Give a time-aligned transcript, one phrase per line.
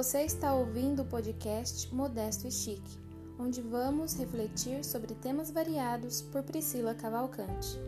[0.00, 2.98] Você está ouvindo o podcast Modesto e Chique,
[3.38, 7.78] onde vamos refletir sobre temas variados por Priscila Cavalcante.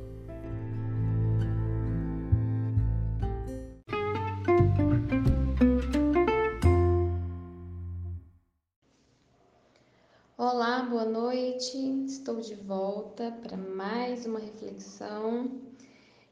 [10.36, 11.78] Olá, boa noite.
[12.04, 15.62] Estou de volta para mais uma reflexão.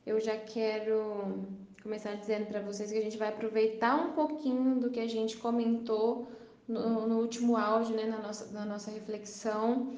[0.04, 1.48] Eu já quero
[1.82, 5.36] começar dizendo para vocês que a gente vai aproveitar um pouquinho do que a gente
[5.36, 6.28] comentou
[6.68, 9.92] no, no último áudio, né, na nossa, na nossa reflexão,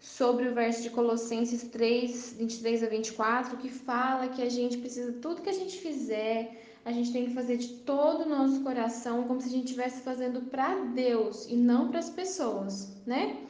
[0.00, 5.12] sobre o verso de Colossenses 3, 23 a 24, que fala que a gente precisa,
[5.14, 9.24] tudo que a gente fizer, a gente tem que fazer de todo o nosso coração,
[9.24, 13.43] como se a gente estivesse fazendo para Deus e não para as pessoas, né?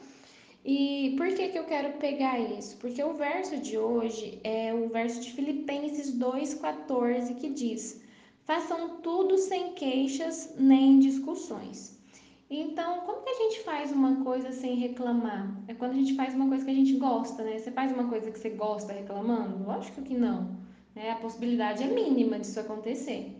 [0.67, 2.75] E por que, que eu quero pegar isso?
[2.77, 8.01] Porque o verso de hoje é o verso de Filipenses 2,14 que diz:
[8.45, 11.95] Façam tudo sem queixas nem discussões.
[12.49, 15.55] Então, como que a gente faz uma coisa sem reclamar?
[15.67, 17.59] É quando a gente faz uma coisa que a gente gosta, né?
[17.59, 19.63] Você faz uma coisa que você gosta reclamando?
[19.63, 20.49] Lógico que não.
[20.95, 21.11] Né?
[21.11, 23.35] A possibilidade é mínima disso acontecer.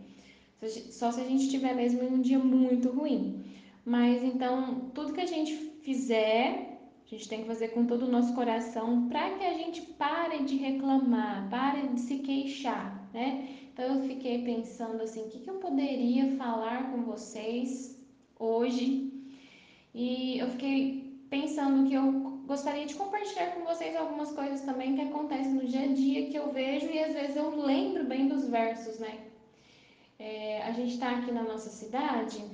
[0.90, 3.44] Só se a gente estiver mesmo um dia muito ruim.
[3.84, 6.65] Mas então, tudo que a gente fizer
[7.06, 10.42] a gente tem que fazer com todo o nosso coração para que a gente pare
[10.42, 13.48] de reclamar, pare de se queixar, né?
[13.72, 17.96] Então eu fiquei pensando assim, o que, que eu poderia falar com vocês
[18.38, 19.12] hoje?
[19.94, 22.10] E eu fiquei pensando que eu
[22.46, 26.36] gostaria de compartilhar com vocês algumas coisas também que acontecem no dia a dia que
[26.36, 29.26] eu vejo e às vezes eu lembro bem dos versos, né?
[30.18, 32.44] É, a gente está aqui na nossa cidade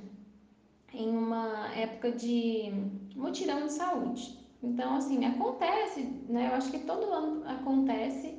[0.92, 2.70] em uma época de
[3.16, 4.41] mutirão de saúde.
[4.62, 6.48] Então, assim, acontece, né?
[6.48, 8.38] Eu acho que todo ano acontece.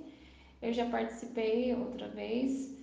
[0.62, 2.74] Eu já participei outra vez.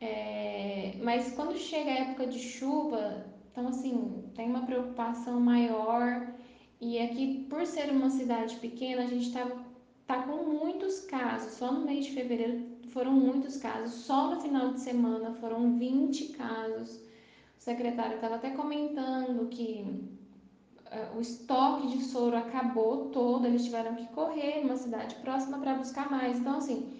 [0.00, 6.32] É, mas quando chega a época de chuva, então, assim, tem uma preocupação maior.
[6.80, 9.44] E aqui, por ser uma cidade pequena, a gente tá,
[10.06, 11.54] tá com muitos casos.
[11.54, 13.94] Só no mês de fevereiro foram muitos casos.
[14.04, 16.96] Só no final de semana foram 20 casos.
[17.58, 20.14] O secretário estava até comentando que
[21.16, 26.10] o estoque de soro acabou todo, eles tiveram que correr numa cidade próxima para buscar
[26.10, 26.38] mais.
[26.38, 26.92] Então, assim,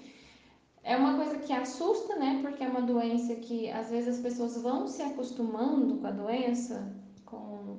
[0.82, 2.40] é uma coisa que assusta, né?
[2.42, 6.94] Porque é uma doença que às vezes as pessoas vão se acostumando com a doença,
[7.24, 7.78] com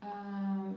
[0.00, 0.72] a,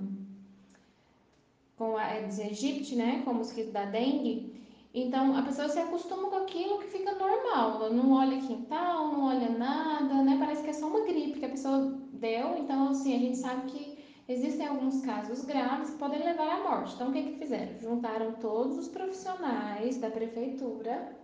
[1.78, 3.22] com a Aedes aegypti, né?
[3.24, 4.56] Com o mosquito da dengue.
[4.94, 7.76] Então a pessoa se acostuma com aquilo que fica normal.
[7.76, 10.38] Ela não olha quintal, não olha nada, né?
[10.40, 12.58] Parece que é só uma gripe que a pessoa deu.
[12.58, 13.87] Então, assim, a gente sabe que
[14.28, 16.96] existem alguns casos graves que podem levar à morte.
[16.96, 17.80] Então, o que, que fizeram?
[17.80, 21.16] Juntaram todos os profissionais da prefeitura,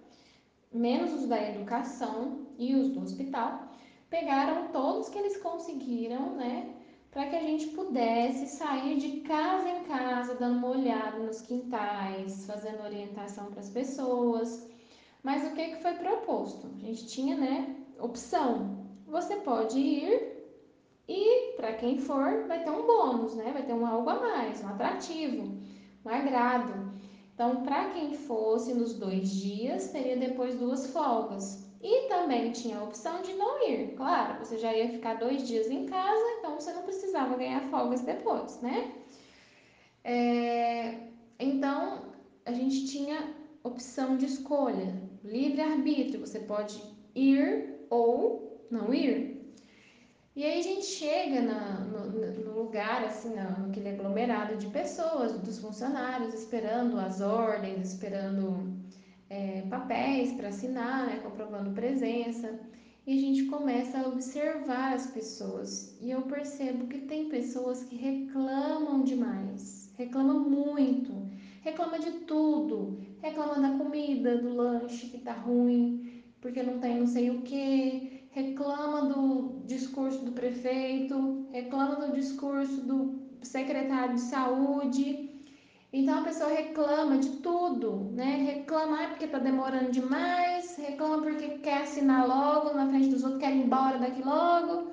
[0.71, 3.67] menos os da educação e os do hospital,
[4.09, 6.73] pegaram todos que eles conseguiram, né?
[7.11, 12.45] Para que a gente pudesse sair de casa em casa, dando uma olhada nos quintais,
[12.47, 14.67] fazendo orientação para as pessoas.
[15.21, 16.67] Mas o que, que foi proposto?
[16.75, 18.83] A gente tinha, né, opção.
[19.05, 20.32] Você pode ir
[21.07, 23.51] e para quem for, vai ter um bônus, né?
[23.51, 25.57] Vai ter um algo a mais, um atrativo,
[26.05, 26.91] um agrado.
[27.33, 31.63] Então, para quem fosse nos dois dias, teria depois duas folgas.
[31.81, 33.93] E também tinha a opção de não ir.
[33.95, 38.01] Claro, você já ia ficar dois dias em casa, então você não precisava ganhar folgas
[38.01, 38.93] depois, né?
[40.03, 42.13] É, então,
[42.45, 44.93] a gente tinha opção de escolha,
[45.23, 46.21] livre-arbítrio.
[46.21, 46.81] Você pode
[47.13, 49.32] ir ou não ir.
[50.35, 55.59] E aí a gente chega na, no, no, lugar, assim, naquele aglomerado de pessoas, dos
[55.59, 58.73] funcionários, esperando as ordens, esperando
[59.29, 62.59] é, papéis para assinar, né, comprovando presença.
[63.05, 65.95] E a gente começa a observar as pessoas.
[66.01, 71.29] E eu percebo que tem pessoas que reclamam demais, reclamam muito,
[71.61, 77.07] reclama de tudo, reclama da comida, do lanche que tá ruim, porque não tem não
[77.07, 85.29] sei o que, reclama do discurso do prefeito, reclama do discurso do secretário de saúde.
[85.91, 88.37] Então a pessoa reclama de tudo, né?
[88.55, 93.55] Reclama porque tá demorando demais, reclama porque quer assinar logo na frente dos outros, quer
[93.55, 94.91] ir embora daqui logo.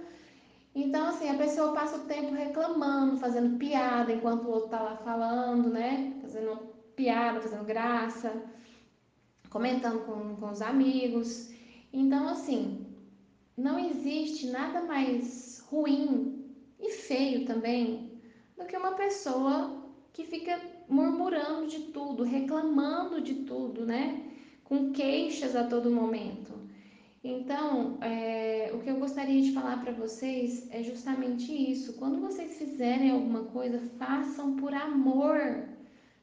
[0.75, 4.97] Então, assim, a pessoa passa o tempo reclamando, fazendo piada enquanto o outro tá lá
[4.99, 6.15] falando, né?
[6.21, 6.59] Fazendo
[6.95, 8.31] piada, fazendo graça,
[9.49, 11.51] comentando com, com os amigos.
[11.93, 12.90] Então, assim,
[13.61, 16.47] não existe nada mais ruim
[16.81, 18.11] e feio também
[18.57, 20.59] do que uma pessoa que fica
[20.89, 24.23] murmurando de tudo, reclamando de tudo, né?
[24.65, 26.59] Com queixas a todo momento.
[27.23, 31.93] Então, é, o que eu gostaria de falar para vocês é justamente isso.
[31.95, 35.69] Quando vocês fizerem alguma coisa, façam por amor.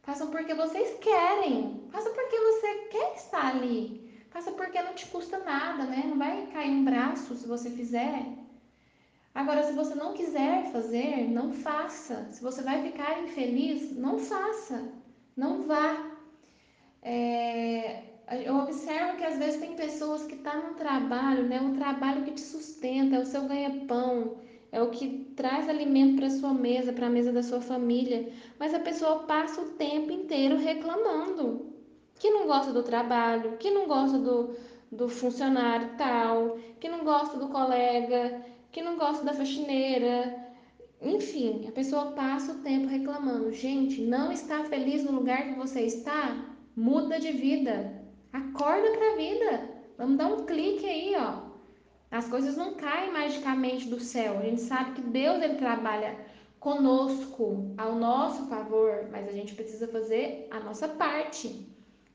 [0.01, 1.83] Façam porque vocês querem.
[1.91, 4.06] Façam porque você quer estar ali.
[4.29, 6.03] Faça porque não te custa nada, né?
[6.07, 8.25] Não vai cair um braço se você fizer.
[9.33, 12.27] Agora, se você não quiser fazer, não faça.
[12.31, 14.91] Se você vai ficar infeliz, não faça.
[15.35, 16.11] Não vá.
[17.01, 18.03] É,
[18.43, 21.61] eu observo que às vezes tem pessoas que estão tá num trabalho, né?
[21.61, 24.37] Um trabalho que te sustenta, é o seu ganha-pão,
[24.71, 28.29] é o que traz alimento para sua mesa, para a mesa da sua família.
[28.59, 31.76] Mas a pessoa passa o tempo inteiro reclamando,
[32.19, 34.55] que não gosta do trabalho, que não gosta do,
[34.91, 40.47] do funcionário tal, que não gosta do colega, que não gosta da faxineira.
[41.01, 43.51] Enfim, a pessoa passa o tempo reclamando.
[43.51, 46.35] Gente, não está feliz no lugar que você está?
[46.75, 48.03] Muda de vida.
[48.33, 49.69] Acorda para a vida.
[49.97, 51.47] Vamos dar um clique aí, ó.
[52.09, 54.39] As coisas não caem magicamente do céu.
[54.39, 56.17] A gente sabe que Deus ele trabalha
[56.59, 61.67] conosco, ao nosso favor, mas a gente precisa fazer a nossa parte.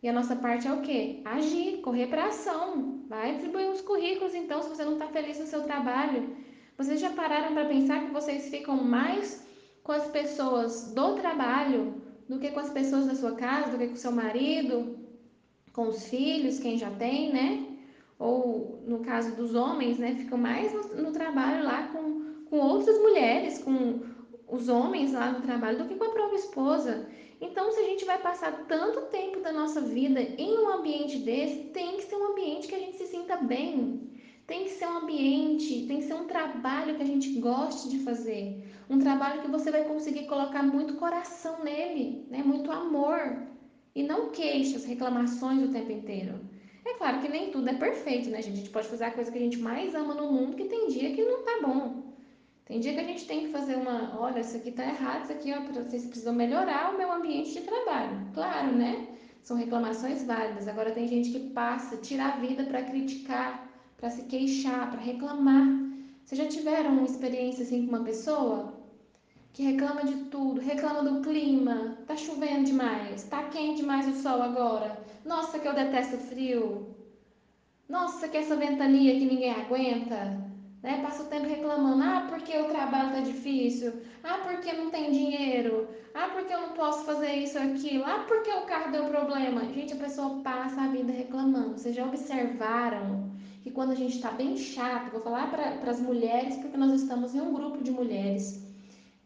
[0.02, 1.20] E a nossa parte é o quê?
[1.24, 3.04] Agir, correr para ação.
[3.08, 6.36] Vai distribuir os currículos então, se você não está feliz no seu trabalho.
[6.76, 9.46] Vocês já pararam para pensar que vocês ficam mais
[9.82, 13.88] com as pessoas do trabalho do que com as pessoas da sua casa, do que
[13.88, 14.96] com o seu marido,
[15.72, 17.66] com os filhos, quem já tem, né?
[18.18, 20.14] Ou no caso dos homens, né?
[20.14, 24.00] Ficam mais no, no trabalho lá com, com outras mulheres, com
[24.48, 27.08] os homens lá no trabalho, do que com a própria esposa.
[27.42, 31.64] Então, se a gente vai passar tanto tempo da nossa vida em um ambiente desse,
[31.74, 34.12] tem que ser um ambiente que a gente se sinta bem.
[34.46, 37.98] Tem que ser um ambiente, tem que ser um trabalho que a gente goste de
[38.04, 38.62] fazer.
[38.88, 42.44] Um trabalho que você vai conseguir colocar muito coração nele, né?
[42.44, 43.42] muito amor.
[43.92, 46.38] E não queixas, reclamações o tempo inteiro.
[46.86, 48.54] É claro que nem tudo é perfeito, né, gente?
[48.54, 50.86] A gente pode fazer a coisa que a gente mais ama no mundo, que tem
[50.86, 52.11] dia que não tá bom.
[52.64, 55.32] Tem dia que a gente tem que fazer uma, olha, isso aqui tá errado, isso
[55.32, 58.28] aqui, ó, vocês precisam melhorar o meu ambiente de trabalho.
[58.32, 59.08] Claro, né?
[59.42, 60.68] São reclamações válidas.
[60.68, 65.66] Agora tem gente que passa, tira a vida para criticar, para se queixar, para reclamar.
[66.24, 68.72] Vocês já tiveram uma experiência assim com uma pessoa
[69.52, 74.40] que reclama de tudo, reclama do clima, tá chovendo demais, tá quente demais o sol
[74.40, 74.98] agora.
[75.24, 76.94] Nossa, que eu detesto frio.
[77.88, 80.51] Nossa, que essa ventania que ninguém aguenta.
[80.82, 81.00] Né?
[81.00, 83.92] Passa o tempo reclamando, ah, porque o trabalho tá difícil,
[84.24, 88.50] ah, porque não tem dinheiro, ah, porque eu não posso fazer isso aquilo, ah, porque
[88.50, 89.64] o carro deu problema.
[89.72, 91.78] Gente, a pessoa passa a vida reclamando.
[91.78, 93.30] Vocês já observaram
[93.62, 97.32] que quando a gente está bem chato, vou falar para as mulheres, porque nós estamos
[97.34, 98.62] em um grupo de mulheres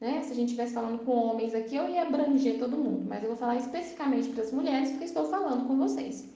[0.01, 0.23] né?
[0.23, 3.31] Se a gente estivesse falando com homens aqui, eu ia abranger todo mundo, mas eu
[3.31, 6.29] vou falar especificamente para as mulheres porque estou falando com vocês.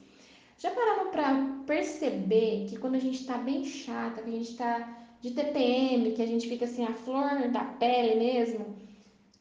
[0.57, 5.00] Já pararam para perceber que quando a gente está bem chata, que a gente está
[5.21, 8.75] de TPM, que a gente fica assim a flor da pele mesmo,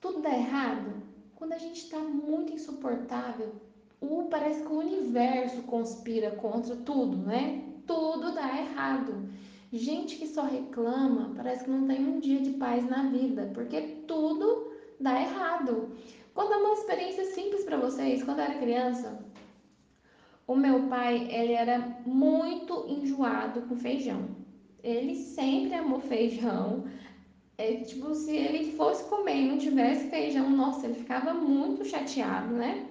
[0.01, 1.03] tudo dá errado?
[1.35, 3.55] Quando a gente está muito insuportável,
[4.01, 7.65] o, parece que o universo conspira contra tudo, né?
[7.87, 9.29] Tudo dá errado.
[9.73, 13.81] Gente que só reclama, parece que não tem um dia de paz na vida, porque
[14.07, 15.91] tudo dá errado.
[16.35, 18.23] Vou dar uma experiência simples para vocês.
[18.23, 19.25] Quando eu era criança,
[20.47, 24.41] o meu pai, ele era muito enjoado com feijão.
[24.83, 26.85] Ele sempre amou feijão.
[27.59, 32.55] É, tipo, se ele fosse comer e não tivesse feijão, nossa, ele ficava muito chateado,
[32.55, 32.87] né?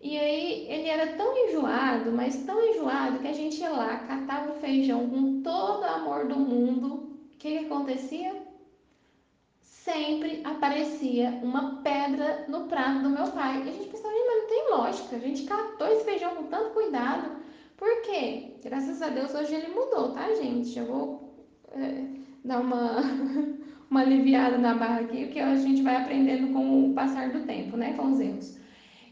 [0.00, 4.52] E aí ele era tão enjoado, mas tão enjoado que a gente ia lá, catava
[4.52, 6.94] o feijão com todo o amor do mundo.
[7.32, 8.36] O que, que acontecia?
[9.60, 13.64] Sempre aparecia uma pedra no prato do meu pai.
[13.64, 15.16] E a gente pensava, mas não tem lógica.
[15.16, 17.43] A gente catou esse feijão com tanto cuidado.
[17.76, 18.54] Por quê?
[18.62, 20.78] Graças a Deus hoje ele mudou, tá, gente?
[20.78, 21.34] Eu vou
[21.72, 22.04] é,
[22.44, 23.00] dar uma,
[23.90, 27.76] uma aliviada na barra aqui, porque a gente vai aprendendo com o passar do tempo,
[27.76, 27.94] né?
[27.94, 28.58] Com os erros.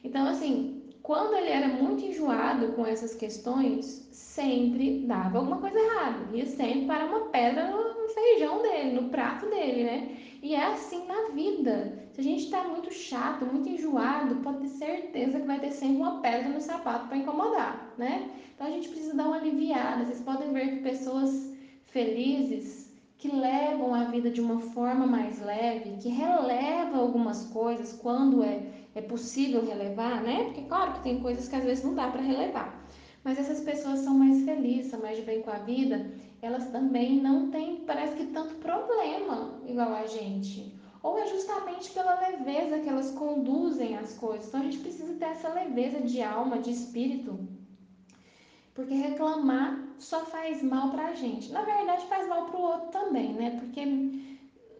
[0.04, 6.36] Então, assim, quando ele era muito enjoado com essas questões, sempre dava alguma coisa errada.
[6.36, 10.16] Ia sempre para uma pedra no feijão dele, no prato dele, né?
[10.42, 12.08] E é assim na vida.
[12.12, 15.96] Se a gente está muito chato, muito enjoado, pode ter certeza que vai ter sempre
[15.96, 18.28] uma pedra no sapato para incomodar, né?
[18.54, 20.04] Então a gente precisa dar uma aliviada.
[20.04, 21.54] Vocês podem ver que pessoas
[21.86, 28.42] felizes que levam a vida de uma forma mais leve, que releva algumas coisas quando
[28.42, 30.44] é é possível relevar, né?
[30.44, 32.86] Porque claro que tem coisas que às vezes não dá para relevar.
[33.24, 36.10] Mas essas pessoas são mais felizes, são mais de bem com a vida,
[36.40, 40.76] elas também não têm, parece que tanto problema igual a gente.
[41.02, 44.48] Ou é justamente pela leveza que elas conduzem as coisas.
[44.48, 47.38] Então a gente precisa ter essa leveza de alma, de espírito.
[48.74, 51.52] Porque reclamar só faz mal pra gente.
[51.52, 53.58] Na verdade, faz mal pro outro também, né?
[53.60, 53.84] Porque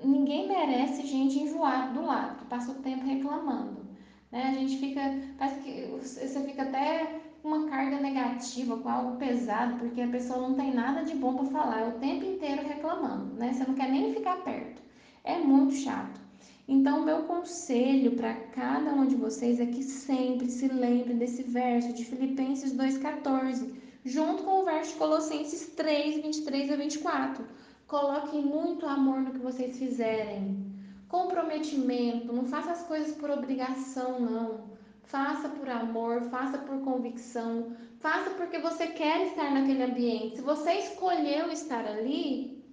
[0.02, 3.86] ninguém merece gente enjoada do lado, que passa o tempo reclamando.
[4.30, 4.48] Né?
[4.48, 5.00] A gente fica,
[5.36, 10.54] parece que você fica até uma carga negativa, com algo pesado, porque a pessoa não
[10.54, 13.52] tem nada de bom para falar, é o tempo inteiro reclamando, né?
[13.52, 14.80] Você não quer nem ficar perto.
[15.24, 16.20] É muito chato.
[16.68, 21.92] Então, meu conselho para cada um de vocês é que sempre se lembre desse verso
[21.92, 27.44] de Filipenses 2,14, junto com o verso de Colossenses 3, 23 a 24.
[27.88, 30.64] Coloquem muito amor no que vocês fizerem.
[31.08, 34.71] Comprometimento, não faça as coisas por obrigação, não.
[35.12, 40.36] Faça por amor, faça por convicção, faça porque você quer estar naquele ambiente.
[40.36, 42.64] Se você escolheu estar ali,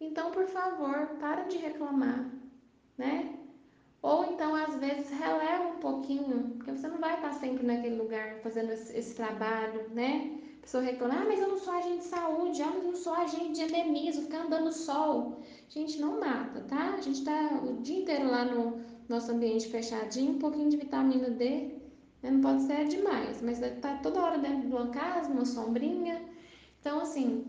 [0.00, 2.28] então, por favor, para de reclamar,
[2.98, 3.38] né?
[4.02, 8.40] Ou então, às vezes, releva um pouquinho, porque você não vai estar sempre naquele lugar
[8.40, 10.40] fazendo esse, esse trabalho, né?
[10.58, 12.96] A pessoa reclama, ah, mas eu não sou agente de saúde, ah, mas eu não
[12.96, 15.38] sou agente de endemias, vou ficar andando sol.
[15.68, 16.94] Gente, não mata, tá?
[16.98, 21.30] A gente tá o dia inteiro lá no nosso ambiente fechadinho, um pouquinho de vitamina
[21.30, 21.83] D,
[22.24, 22.30] né?
[22.30, 26.20] não pode ser demais, mas deve estar toda hora dentro de uma casa, numa sombrinha.
[26.80, 27.44] Então, assim,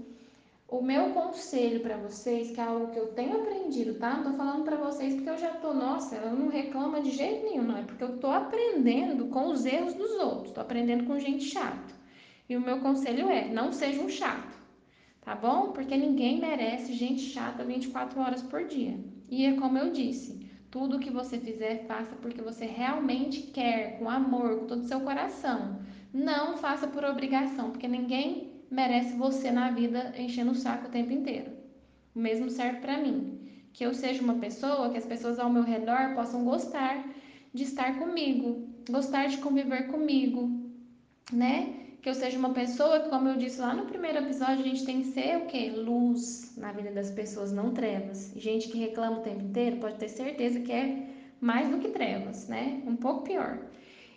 [0.67, 4.17] o meu conselho para vocês, que é algo que eu tenho aprendido, tá?
[4.17, 7.45] Não tô falando para vocês porque eu já tô, nossa, ela não reclama de jeito
[7.45, 7.77] nenhum, não.
[7.77, 11.95] É porque eu tô aprendendo com os erros dos outros, tô aprendendo com gente chata.
[12.49, 14.57] E o meu conselho é: não seja um chato,
[15.21, 15.71] tá bom?
[15.71, 18.99] Porque ninguém merece gente chata 24 horas por dia.
[19.29, 20.44] E é como eu disse:
[20.75, 24.99] tudo que você fizer, faça porque você realmente quer, com amor, com todo o seu
[24.99, 25.79] coração.
[26.13, 31.13] Não faça por obrigação, porque ninguém merece você na vida enchendo o saco o tempo
[31.13, 31.49] inteiro.
[32.13, 33.39] O mesmo serve para mim.
[33.71, 37.07] Que eu seja uma pessoa que as pessoas ao meu redor possam gostar
[37.53, 40.59] de estar comigo, gostar de conviver comigo,
[41.31, 41.84] né?
[42.05, 44.85] Que eu seja uma pessoa que, como eu disse lá no primeiro episódio, a gente
[44.85, 45.71] tem que ser o quê?
[45.75, 48.31] Luz na vida das pessoas, não trevas.
[48.35, 51.07] Gente que reclama o tempo inteiro pode ter certeza que é
[51.41, 52.83] mais do que trevas, né?
[52.85, 53.57] Um pouco pior.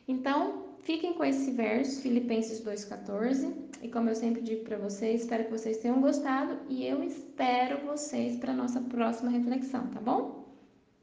[0.07, 3.55] Então, fiquem com esse verso, Filipenses 2,14.
[3.81, 7.87] E como eu sempre digo para vocês, espero que vocês tenham gostado e eu espero
[7.87, 10.38] vocês para nossa próxima reflexão, tá bom?